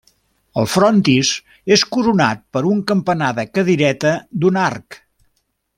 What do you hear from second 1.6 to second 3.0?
és coronat per un